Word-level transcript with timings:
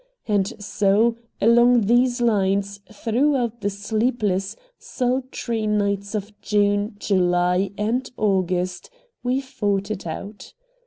And 0.27 0.47
so, 0.59 1.15
along 1.39 1.81
these 1.81 2.21
lines, 2.21 2.79
throughout 2.91 3.61
the 3.61 3.69
sleepless, 3.69 4.55
sultry 4.79 5.67
nights 5.67 6.15
of 6.15 6.33
June, 6.41 6.95
July, 6.97 7.69
and 7.77 8.09
August, 8.17 8.89
we 9.21 9.41
fought 9.41 9.91
it 9.91 10.07
out. 10.07 10.55